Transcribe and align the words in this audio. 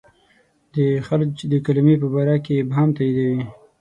د 0.73 0.75
خلج 1.07 1.35
د 1.51 1.53
کلمې 1.65 1.95
په 2.01 2.07
باره 2.13 2.35
کې 2.45 2.53
ابهام 2.63 2.89
تاییدوي. 2.97 3.43